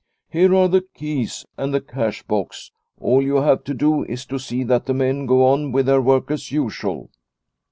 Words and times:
Here 0.31 0.55
are 0.55 0.67
the 0.67 0.81
keys 0.95 1.45
and 1.59 1.71
the 1.71 1.79
cash 1.79 2.23
box; 2.23 2.71
all 2.99 3.21
you 3.21 3.35
have 3.35 3.63
to 3.65 3.75
do 3.75 4.03
is 4.05 4.25
to 4.25 4.39
see 4.39 4.63
that 4.63 4.87
the 4.87 4.95
men 4.95 5.27
go 5.27 5.45
on 5.45 5.71
with 5.71 5.85
their 5.85 6.01
work 6.01 6.31
as 6.31 6.51
usual." 6.51 7.11